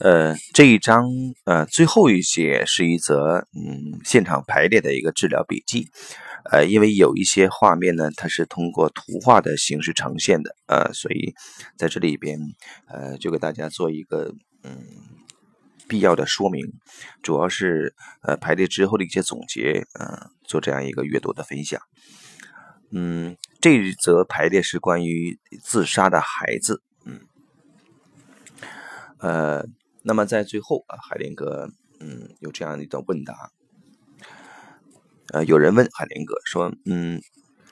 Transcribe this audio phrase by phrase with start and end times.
[0.00, 1.04] 呃，这一章
[1.44, 5.90] 呃最后一节是一则嗯现场排列的一个治疗笔记，
[6.50, 11.34] 呃，因为有一些画面呢，它是通过图画的形式呈现的，呃，所以
[11.76, 12.38] 在这里边
[12.88, 14.34] 呃就给大家做一个
[14.64, 14.80] 嗯
[15.86, 16.64] 必要的说明，
[17.22, 21.78] 主要是呃排列之后的一些总结，嗯，做这样一个阅读的分享。
[22.90, 27.20] 嗯，这一则排列是关于自杀的孩子，嗯，
[29.18, 29.66] 呃。
[30.02, 31.68] 那么在最后啊，海林哥，
[32.00, 33.50] 嗯，有这样一段问答，
[35.32, 37.20] 呃，有人问海林哥说，嗯，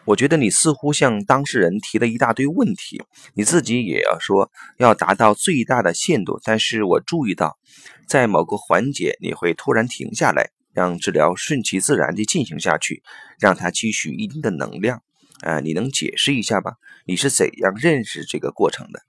[0.05, 3.02] 我觉得你似乎向当事人提了一大堆问题，
[3.34, 7.59] 你自己也要说要达到最大的限度，但是我注意到，
[8.06, 13.02] 在某个环节你会突然停下来，让治疗顺其自然地进行下去，
[13.38, 15.02] 让它积蓄一定的能量，
[15.41, 16.72] 啊，你能解释一下吗？
[17.06, 19.02] 你是怎样认识这个过程的？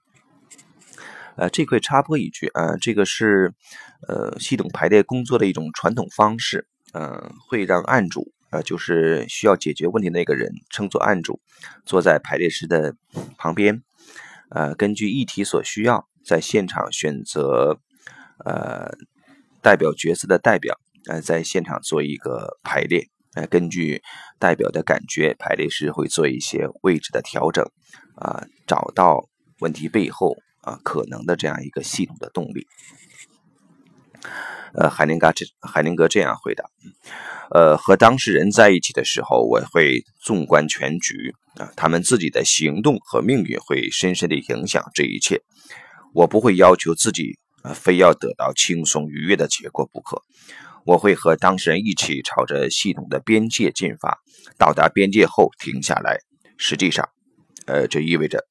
[1.36, 3.54] 呃，这块插播一句啊，这个是
[4.06, 11.40] 呃系统排列工作的一种传统方式，嗯，会让案主啊，就是需要解决问题那个人称作案主，
[11.86, 12.94] 坐在排列师的
[13.38, 13.82] 旁边，
[14.50, 17.78] 呃，根据议题所需要，在现场选择
[18.44, 18.90] 呃
[19.62, 24.02] 代表角色的代表，呃，在现场做一个排列，呃，根据
[24.38, 27.64] 代表的感觉，排列师会做一些位置的调整，
[28.16, 29.28] 啊，找到
[29.60, 30.36] 问题背后。
[30.70, 32.68] 啊，可能的这样一个系统的动力。
[34.72, 36.64] 呃，海宁格这海宁格这样回答：，
[37.50, 45.42] 呃，和当事人在一起的时候，我会纵观全局啊，他们自己的行动和命运会深深的影响这一切。
[46.14, 50.22] 我不会要求自己啊，非要得到轻松愉悦的结果不可。
[50.84, 54.18] 我会和当事人一起朝着系统的边界进发，
[54.56, 56.20] 到达边界后停下来。
[56.56, 57.08] 实际上，
[57.66, 58.49] 呃，这意味着。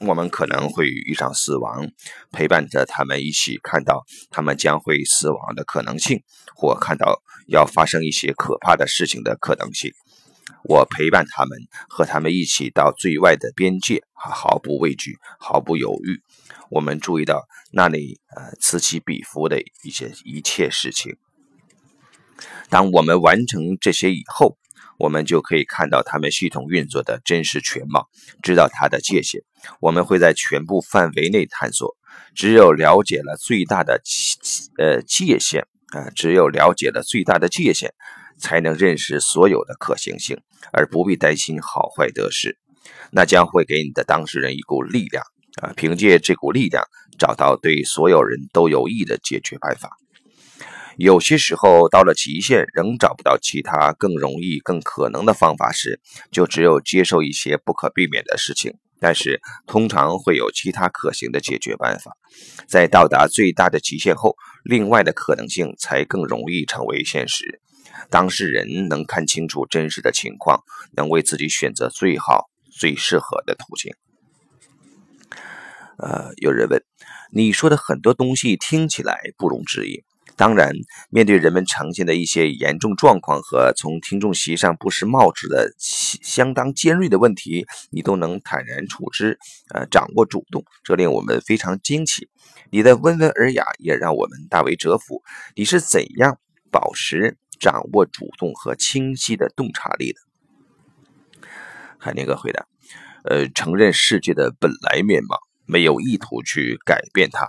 [0.00, 1.88] 我们可能会遇上死亡，
[2.32, 6.22] 陪伴着他们一起看到他们将会死亡的可能性，
[6.56, 9.92] 或看到要发生一些可怕的事情的可能性。
[10.64, 11.58] 我陪伴他们，
[11.88, 16.20] 和他们一起到最外的边界，毫不畏惧，毫不犹豫。
[16.70, 21.16] 我们注意到那里呃此起彼伏的一些一切事情。
[22.68, 24.58] 当我们完成这些以后。
[24.98, 28.08] 我们就可以看到他们系统运作的真实全貌，
[28.42, 29.42] 知道它的界限。
[29.80, 31.96] 我们会在全部范围内探索。
[32.34, 34.00] 只有了解了最大的
[34.78, 37.92] 呃界限啊，只有了解了最大的界限，
[38.38, 40.38] 才能认识所有的可行性，
[40.72, 42.58] 而不必担心好坏得失。
[43.10, 45.24] 那将会给你的当事人一股力量
[45.62, 46.84] 啊，凭借这股力量，
[47.18, 49.90] 找到对所有人都有益的解决办法。
[50.96, 56.00] 有些时候到了极限，仍找不到其他更容易、更可能的方法时，
[56.30, 58.74] 就只有接受一些不可避免的事情。
[59.00, 62.16] 但是通常会有其他可行的解决办法。
[62.66, 67.60] 在到达最大的极限后，另外的可能性才更容易成为现实。
[68.08, 70.62] 当事人能看清楚真实的情况，
[70.96, 73.92] 能为自己选择最好、最适合的途径。
[75.98, 76.82] 呃，有人问，
[77.30, 80.02] 你说的很多东西听起来不容置疑。
[80.36, 80.72] 当然，
[81.10, 89.38] 面对人们呈现的一些严重状况和从听众席上不时冒出的相当尖锐的问题，你都能坦然处之，
[89.72, 92.28] 呃，掌握主动，这令我们非常惊奇。
[92.70, 95.22] 你的温文尔雅也让我们大为折服。
[95.54, 96.40] 你是怎样
[96.72, 100.18] 保持掌握主动和清晰的洞察力的？
[101.96, 102.66] 海宁哥回答：
[103.22, 107.46] 呃，承认世界的本来面貌，没有意图去改变它。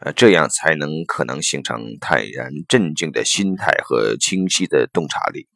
[0.00, 5.46] 呃，这样才能可能形成坦然镇静的心态和清晰的洞察力。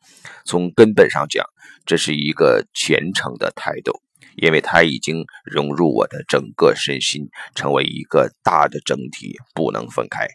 [0.44, 1.44] 从根本上讲，
[1.86, 4.02] 这是一个虔诚的态度，
[4.36, 10.26] 因为它已经融入我的整个身心，成为一个大的整体，不能分开。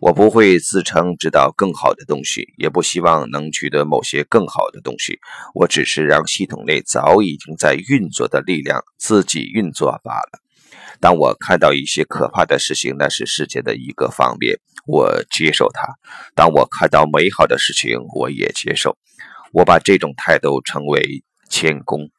[0.00, 5.18] 我不会自称知道更好的东西，也不希望能取得某些更好的东西。
[5.54, 10.40] 我只是让系统内早已经在运作的力量自己运作罢了。
[11.00, 15.86] 当我看到一些可怕的事情，那是世界的一个方面，我接受它；
[16.34, 18.96] 当我看到美好的事情，我也接受。
[19.52, 22.10] 我把这种态度称为谦恭，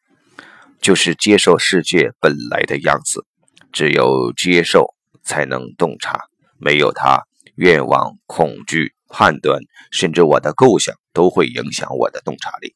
[0.82, 3.26] 就是接受世界本来的样子。
[3.72, 6.26] 只有接受，才能洞察。
[6.58, 7.24] 没有它，
[7.56, 12.74] 愿望、恐惧、判断，甚至我的构想，都会影响我的洞察力。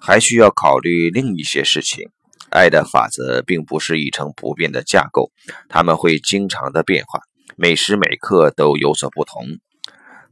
[0.00, 2.10] 还需要考虑另一些事情。
[2.50, 5.30] 爱的法则并不是一成不变的架构，
[5.68, 7.20] 它们会经常的变化，
[7.56, 9.44] 每时每刻都有所不同。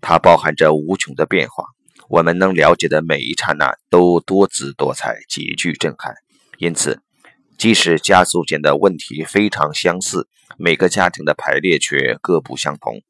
[0.00, 1.64] 它包含着无穷的变化，
[2.08, 6.14] 我们能了解的每一刹那都多姿多彩，极具震撼。
[6.58, 7.00] 因此，
[7.58, 13.02] 即使家族间的问题非常相似，每个家庭的排列却各不相同。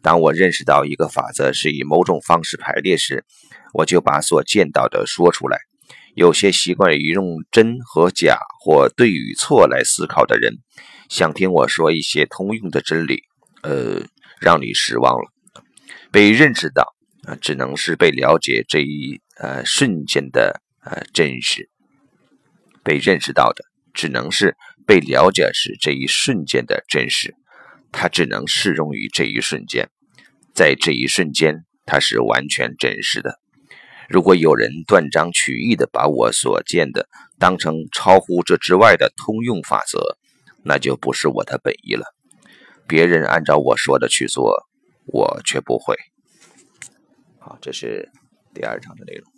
[0.00, 3.24] 当我认识到一个法则是以某种方式排列时，
[3.72, 5.58] 我就把所见到的说出来。
[6.14, 10.58] 有些习惯于用真和假或对与错来思考的人，
[11.08, 13.24] 想听我说一些通用的真理，
[13.62, 14.02] 呃，
[14.40, 15.32] 让你失望了。
[16.12, 16.94] 被认识到
[17.24, 21.68] 啊，只能是被了解这一呃瞬间的呃真实。
[22.84, 24.56] 被认识到的，只能是
[24.86, 27.34] 被了解是这一瞬间的真实。
[27.90, 29.88] 它只能适用于这一瞬间，
[30.54, 33.40] 在这一瞬间，它是完全真实的。
[34.08, 37.08] 如果有人断章取义地把我所见的
[37.38, 40.16] 当成超乎这之外的通用法则，
[40.62, 42.14] 那就不是我的本意了。
[42.86, 44.66] 别人按照我说的去做，
[45.06, 45.96] 我却不会。
[47.38, 48.10] 好，这是
[48.54, 49.33] 第二章的内容。